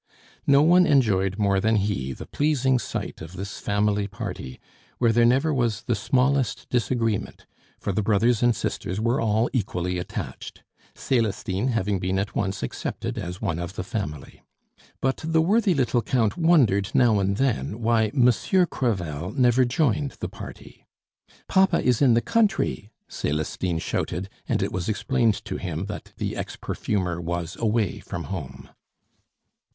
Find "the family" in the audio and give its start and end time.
13.75-14.41